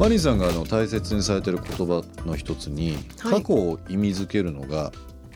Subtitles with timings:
[0.00, 3.42] マリンさんがあの大切にされてる言葉の一つに、はい。
[3.42, 4.92] 過去を意味づけるのが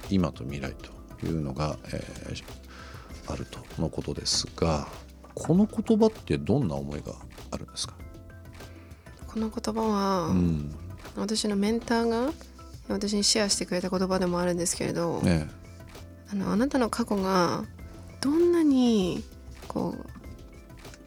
[0.08, 0.74] 今と未来
[1.20, 2.44] というのが、えー
[3.26, 4.86] あるとのことですが
[5.34, 7.14] この言葉ってどんな思いが
[7.50, 7.94] あるんですか、
[9.26, 10.74] この言葉は、うん。
[11.16, 12.32] 私のメンターが
[12.88, 15.48] 私にシェアしてくれた言葉でもあるんですけれど、ね
[16.32, 17.64] あのあなたの過去が
[18.22, 19.22] どんなに
[19.68, 20.06] こう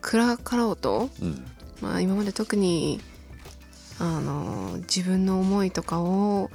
[0.02, 1.46] 暗かろうと、うん。
[1.82, 3.00] まあ、今まで特に
[4.00, 6.50] あの自分の思いとかを、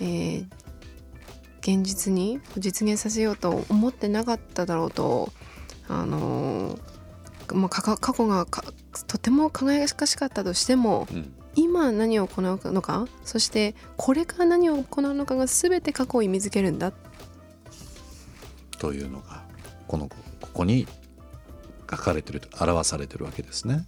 [0.00, 0.46] えー
[1.60, 5.30] 現実に実現させようと思ってなかっただろうと
[5.88, 6.78] あの
[7.52, 8.62] まあ、過去がか
[9.08, 16.92] とても輝かしかったとしてもうん今何を行うのかそしてこれから何を行うのかが全て過去を意味づけるんだ
[18.78, 19.42] というのが
[19.88, 20.14] このこ
[20.54, 20.86] こに
[21.90, 23.84] 書かれてると表されてるわけですね。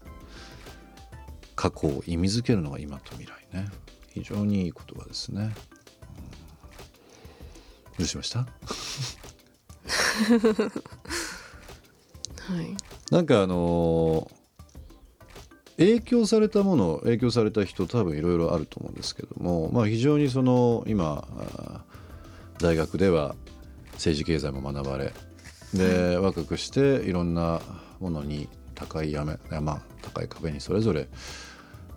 [1.63, 3.69] 過去を意味づけるのが今と未来ね。
[4.13, 5.43] 非常にいい言葉ですね。
[5.43, 5.51] うん。
[7.99, 8.41] どうしました？
[8.41, 8.47] は
[12.61, 12.77] い。
[13.13, 14.43] なんかあのー
[15.79, 21.27] 影響されたもの影響された人多分いろいろあると思うんですけども、まあ、非常にその今
[22.59, 23.35] 大学では
[23.95, 25.13] 政治経済も学ばれ
[25.73, 27.61] で若くしていろんな
[28.01, 31.09] ものに高い山山高い壁にそれぞれ、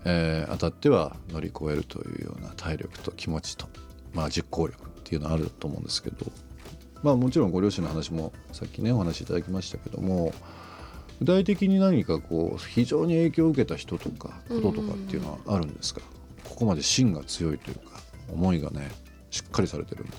[0.06, 3.68] えー当たっては乗り越えるというような体力と気持ちと、
[4.14, 6.26] まあ、実行力っていうのはあると思うんですけど、
[7.04, 10.34] まあ、もちろんご両親の話もさっきねお話しいただきましたけども
[11.20, 16.02] 具体的に何かこう非常に影響を受けた人とかこととかっていうのはあるんですか？
[16.48, 17.82] ここまで芯が強いというか
[18.32, 18.90] 思いがね
[19.32, 20.18] しっかりされてるんで。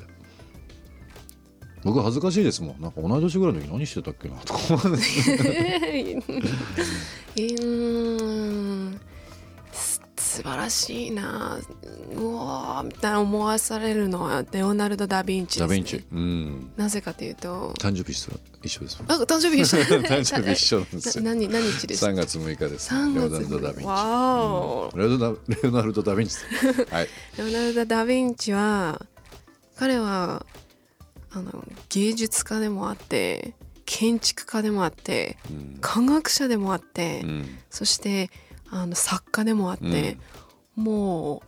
[1.85, 2.81] 僕恥ずかしいですもん。
[2.81, 5.31] なんか同い年ぐらいの時何してたっけなとか思うんです、
[10.37, 11.59] 素晴らしいな。
[12.15, 16.05] うわーみたいな思わされるのはレオナルド・ダ・ヴィンチね、ダヴィンチ。
[16.13, 16.73] うん。
[16.77, 17.73] なぜかというと。
[17.79, 18.33] 誕生日一緒
[18.63, 19.79] 一緒ですあ誕生日一緒。
[20.03, 21.25] 誕生日一緒なんですよ。
[21.25, 22.93] な何何日ですか？3月6日です。
[22.93, 23.85] 3レオ月ナルド・ダ・ヴィンチ。
[23.87, 24.97] わー。
[24.99, 26.37] レオナルドレオナルド・ダ・ヴィンチ
[26.95, 27.09] はい。
[27.39, 29.01] レオナルド・ダ・ヴィンチは
[29.77, 30.45] 彼は
[31.31, 33.55] あの芸術家でもあって
[33.85, 35.79] 建築家でもあってうん。
[35.81, 37.59] 科学者でもあって、うん。
[37.71, 38.31] そして
[38.71, 40.19] あの作家でもあって、
[40.75, 41.43] も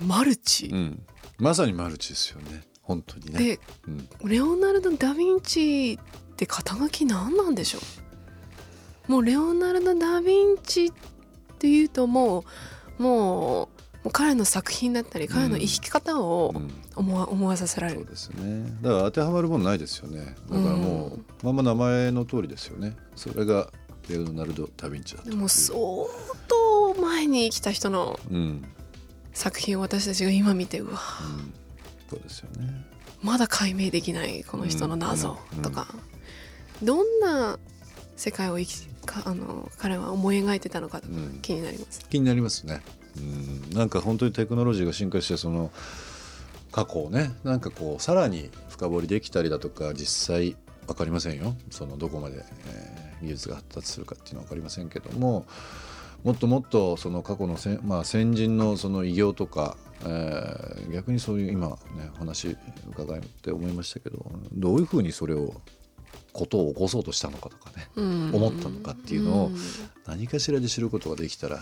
[0.00, 1.02] うマルチ、うん。
[1.38, 2.62] まさにマルチですよね。
[2.82, 3.38] 本当にね。
[3.38, 4.08] でうん。
[4.28, 7.78] レオナルド・ダ・ヴィンチって肩書き何なんでしょ
[9.08, 9.12] う？
[9.12, 10.92] もうレオナルド・ダ・ヴィンチっ
[11.58, 12.44] ていうとも
[12.98, 13.68] うも
[14.04, 16.70] う彼の作品だったり彼の生き方をうん。
[16.96, 18.00] 思わ,、思わさせられる。
[18.00, 18.76] そうですね。
[18.82, 20.18] だから当てはまるものないですよね。
[20.18, 22.96] だからもう、まんま名前の通りですよね。
[23.14, 23.70] それが
[24.08, 25.78] レオナルド・ダ・ヴィンチだとでも相
[26.48, 28.64] 当前に生きた人のうん、うん、
[29.32, 30.98] 作品を私たちが今見てうわ。
[32.10, 32.86] そうですよね。
[33.22, 35.62] まだ解明できないこの人の謎うん。
[35.62, 35.88] とか、
[36.82, 37.58] どんな
[38.16, 41.38] 世界を生きかあの彼は思い描いてたのかとかうん。
[41.42, 42.08] 気になります。
[42.08, 42.80] 気になりますね。
[43.16, 43.70] うん。
[43.76, 45.70] なんか本当にテクノロジーが進化してその
[46.72, 50.56] 過去をねなんかこうさらに深掘りできたりだとか実際
[50.86, 51.54] わかりませんよ。
[51.70, 55.46] そのどこまで、えー技術が発達するかっていうのは分かりませんけども
[56.24, 61.76] もっともっとその過去のせ、まあ、先人のその偉業とか、えー、逆にそういう今ね
[62.18, 62.56] 話
[62.90, 65.54] 伺って思いましたけどどういうふうにそれを
[66.32, 69.50] ことを起こそうとしたのかとかね、思ったのかっていうのを
[70.06, 71.60] 何かしらで知ることができたら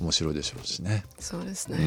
[0.00, 1.04] 面白いでしょうしね。
[1.18, 1.78] そうですね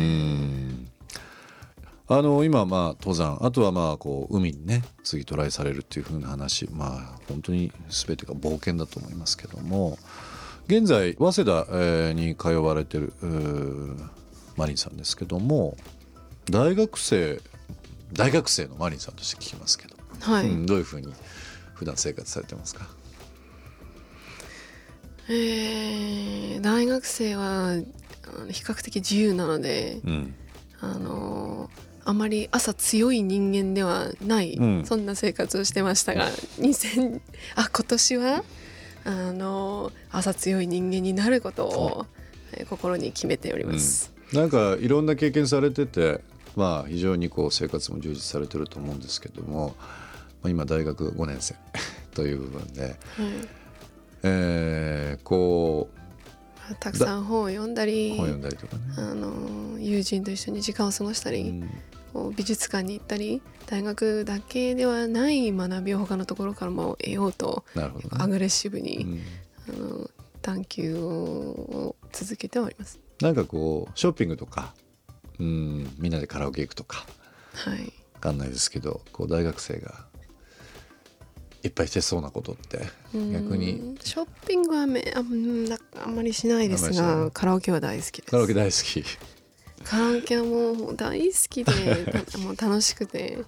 [2.14, 3.38] あの今まあ登山。
[3.42, 9.98] あとはまあこう海にね次トライされるっていう風な話まあ本当に全てが冒険だと思いますけども
[10.68, 13.14] 現在早稲田、えに通われてる
[14.58, 15.78] マリンさんですけども
[16.50, 17.42] 大学生
[18.12, 21.14] 大学生のマリンさんとして聞きますけど、はい、うん、どういうふうに
[21.76, 22.90] 普段生活されてますか？
[25.30, 27.76] えー、大学生は
[28.50, 30.36] 比較的自由なので、うん、
[30.82, 31.70] あの
[32.04, 36.28] あまり朝強い人間ではない、うん、そんな生活をしてましたが
[36.60, 37.22] 2000
[37.56, 38.44] あ今年は
[39.04, 42.06] あの朝強い人間になることを、
[42.54, 46.22] え心に決めております、うん、なんかいろんな経験されてて
[46.56, 49.76] まあ非常にこう生活も充実されてると思うんですけども、
[50.42, 51.56] まあ、今大学5年生
[52.14, 52.96] という部分で、はい、
[54.24, 56.01] えー、こう
[56.80, 58.82] たくさん本を読んだり本を読んだりとかね。
[58.98, 61.70] あの友人と一緒に時間を過ごしたり、うん。
[62.36, 67.90] 美術館に行ったり大学だけではない学びを他のところからも得ようとね、
[68.20, 69.22] アグレッシブに、うん、
[69.70, 70.10] あの
[70.42, 73.00] 探求を続けております。
[73.22, 74.74] なんかこうショッピングとか
[75.40, 77.06] うんみんなでカラオケ行くとか、
[77.54, 80.06] はい、分かんないですけどこう大学生が
[81.64, 82.80] いっぱいしてそうなことって
[83.14, 83.98] 逆に。
[84.04, 85.20] ショッピングはめあ
[86.04, 88.32] あんまりしないですがカラオケは大好きです。
[88.32, 89.04] カラオケ大好き。
[89.84, 91.74] カラオケはもう大好きで
[92.44, 93.44] もう楽しくて。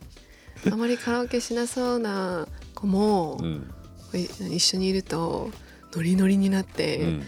[0.72, 3.74] あまりカラオケしなそうな子も、うん、
[4.14, 5.52] 一緒にいると
[5.94, 7.22] ノリノリになって、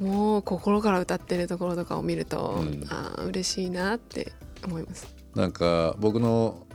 [0.00, 4.32] うん、もう心から歌ってるところとかを見ると、うん、ああ嬉しいなって
[4.64, 5.08] 思います。
[5.34, 6.66] なんか僕の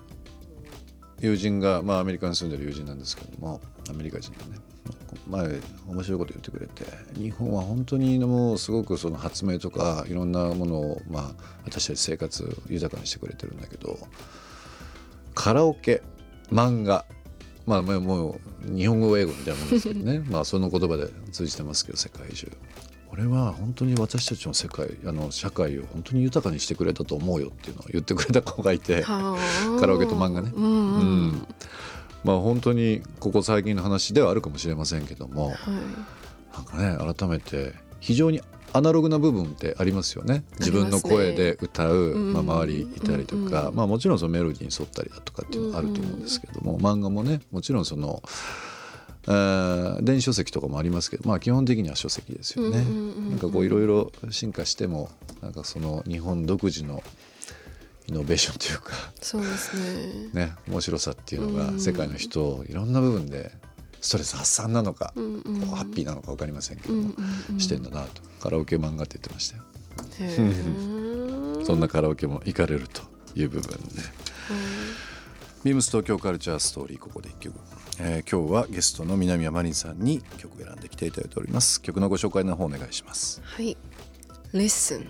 [1.24, 4.60] 友人が、まあ、アメリカに住んでる友人なんですけどもアメリカ人のね。
[5.30, 5.48] 前
[5.88, 6.84] 面白いこと言ってくれて
[7.18, 11.32] 日本は本当にもうすごくその発明とかいろんなものを、まあ、
[11.66, 13.98] 私たち生活豊かにしてくれてるんだけど
[15.34, 16.02] カラオケ
[16.52, 17.06] 漫画
[17.66, 20.20] まあもう日本語英語みたいなもんですけどね。
[20.30, 22.52] まあその言葉で通じてますけど世界中。
[23.14, 29.38] これは本当に私たちの世界あの社会を本当に豊かにしてくれたと思うよっていうのを言ってくれた子がいてカ
[29.86, 30.52] ラオケと漫画ね。
[30.52, 30.68] うん、う
[31.28, 31.48] ん
[32.24, 35.58] まあ本当にここ最近の話ではあるかもしれませんけども、はい、
[36.56, 38.42] なんかね改めて非常に
[38.74, 40.44] アナログな部分ってありますよね。
[40.58, 48.24] 自分の声で歌う、まあ、周りいたりとか、まあ、もちろんそのメロディーに沿ったりだとかっていうのはあると思うんですけども、漫画もねもちろんその、
[49.28, 52.84] えー、電子書籍とかもありますけど、まあ、基本的には書籍ですよね。
[53.30, 55.10] なんかこういろいろ進化しても
[55.42, 57.04] なんかその日本独自の
[58.08, 60.30] イノベーションというかそうですね。
[60.48, 63.52] ね面白さっていうのが世界の人をいろんな部分で
[64.02, 67.16] ストレス発散なのか、うんうん、ハッピーなのか分かりませんけども、うん
[67.52, 68.22] うん、してんだなと。
[68.42, 69.64] カラオケ漫画って言ってましたよ。
[71.66, 73.02] そんなカラオケも行かれると
[73.36, 73.78] いう部分で、
[75.64, 77.58] ビームス東京カルチャーストーリーここで一曲、
[77.98, 81.82] えー、今日はゲストの南山マリンさんに曲選んできていただいております。
[81.82, 83.42] 曲のご紹介の方お願いします。
[83.46, 83.78] はい
[84.54, 85.08] 「Listen」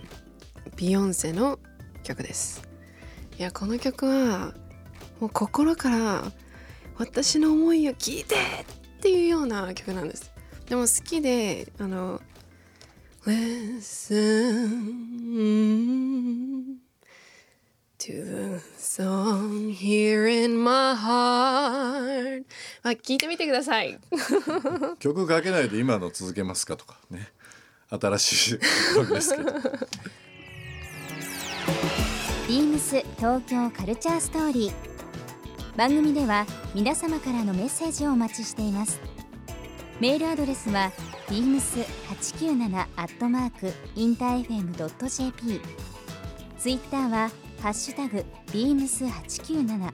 [0.77, 1.57] ビヨンセの
[2.03, 2.61] 曲です。
[3.39, 4.53] いやこの曲は
[5.19, 6.31] もう心から
[6.99, 8.39] 私の思いを聞いてっ
[9.01, 10.31] ていうような曲なんです。
[10.67, 12.21] でも好きであの
[13.25, 14.93] Listen
[18.03, 22.43] to the song here in my heart.
[22.83, 23.97] あ聞いてみてください。
[24.99, 27.31] 曲かけないで今の続けますかとかね。
[27.89, 28.59] 新しい
[28.95, 29.53] 曲ですけど。
[32.49, 34.73] ビームス東京カルチャーストーリー。
[35.77, 36.45] 番組では
[36.75, 38.99] 皆様からのメッセージをお待ちしています。
[40.01, 40.91] メールアドレスは
[41.29, 45.61] beams897 アットマークインター FM.jp
[46.59, 47.31] ツイッターは
[47.63, 49.93] ハッシュタグ beams897 ハ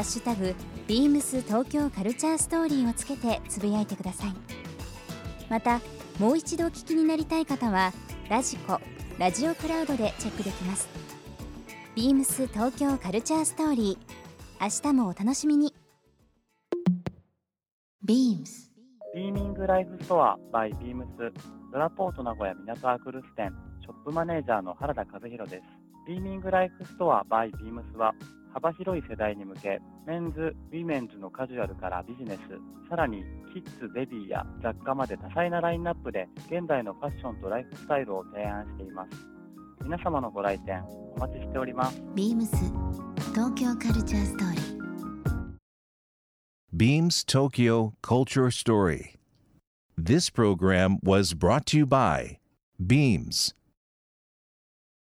[0.00, 0.54] ッシュタグ
[0.88, 4.32] beams 東京カルチャーストーリーをつけてつぶやいてください。
[5.50, 5.82] また
[6.18, 7.92] もう一度お聞きになりたい方は
[8.30, 8.80] ラジコ
[9.18, 10.88] ラジオクラウドでチェックできます。
[11.94, 14.64] BEAMS TOKYO CULTURE STORY。
[14.64, 15.74] 明日もお楽しみに。
[18.02, 18.72] BEAMS。
[19.14, 21.54] B:MING LIFE STORE by BEAMS。
[21.70, 28.14] ららぽーと名古屋みなとアクルス店ショップマネージャーの原田和弘ですビーミングライフストア by ビームスは
[28.52, 39.10] 幅広い世代に向けメンズ、ウィメンズのカジュアルからビジネスさらにキッズ、ベビーや雑貨まで多彩なラインナップで現代のファッションとライフスタイルを提案しています
[39.82, 40.84] 皆様のご来店
[41.16, 42.56] お待ちしておりますビームス
[43.32, 44.74] 東京カルチャーストーリー
[46.76, 49.14] Beams Tokyo Culture Story.
[49.96, 52.38] This program was brought to you by
[52.84, 53.54] Beams.